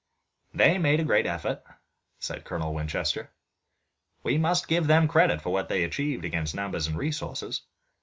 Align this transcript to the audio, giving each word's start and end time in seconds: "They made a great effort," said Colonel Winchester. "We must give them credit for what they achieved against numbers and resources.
"They 0.51 0.79
made 0.79 0.99
a 0.99 1.03
great 1.03 1.27
effort," 1.27 1.61
said 2.17 2.43
Colonel 2.43 2.73
Winchester. 2.73 3.29
"We 4.23 4.39
must 4.39 4.67
give 4.67 4.87
them 4.87 5.07
credit 5.07 5.43
for 5.43 5.51
what 5.53 5.69
they 5.69 5.83
achieved 5.83 6.25
against 6.25 6.55
numbers 6.55 6.87
and 6.87 6.97
resources. 6.97 7.61